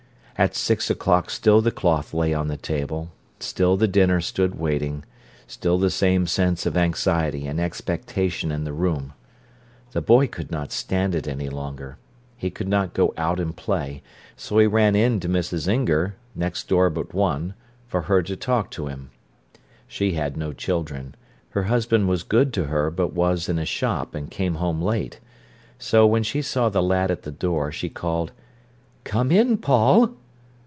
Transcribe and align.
At 0.37 0.55
six 0.55 0.89
o'clock 0.89 1.29
still 1.29 1.61
the 1.61 1.69
cloth 1.69 2.15
lay 2.15 2.33
on 2.33 2.47
the 2.47 2.57
table, 2.57 3.11
still 3.39 3.77
the 3.77 3.87
dinner 3.87 4.19
stood 4.19 4.55
waiting, 4.55 5.03
still 5.45 5.77
the 5.77 5.91
same 5.91 6.25
sense 6.25 6.65
of 6.65 6.75
anxiety 6.75 7.45
and 7.45 7.59
expectation 7.59 8.51
in 8.51 8.63
the 8.63 8.73
room. 8.73 9.13
The 9.91 10.01
boy 10.01 10.25
could 10.27 10.49
not 10.49 10.71
stand 10.71 11.13
it 11.13 11.27
any 11.27 11.47
longer. 11.47 11.99
He 12.35 12.49
could 12.49 12.67
not 12.67 12.95
go 12.95 13.13
out 13.17 13.39
and 13.39 13.55
play. 13.55 14.01
So 14.35 14.57
he 14.57 14.65
ran 14.65 14.95
in 14.95 15.19
to 15.19 15.29
Mrs. 15.29 15.67
Inger, 15.67 16.15
next 16.33 16.67
door 16.67 16.89
but 16.89 17.13
one, 17.13 17.53
for 17.87 18.01
her 18.03 18.23
to 18.23 18.35
talk 18.35 18.71
to 18.71 18.87
him. 18.87 19.11
She 19.87 20.13
had 20.13 20.37
no 20.37 20.53
children. 20.53 21.13
Her 21.51 21.65
husband 21.65 22.07
was 22.09 22.23
good 22.23 22.51
to 22.53 22.63
her 22.63 22.89
but 22.89 23.13
was 23.13 23.47
in 23.47 23.59
a 23.59 23.65
shop, 23.67 24.15
and 24.15 24.31
came 24.31 24.55
home 24.55 24.81
late. 24.81 25.19
So, 25.77 26.07
when 26.07 26.23
she 26.23 26.41
saw 26.41 26.67
the 26.69 26.81
lad 26.81 27.11
at 27.11 27.21
the 27.21 27.31
door, 27.31 27.71
she 27.71 27.89
called: 27.89 28.31
"Come 29.03 29.31
in, 29.31 29.57
Paul." 29.59 30.15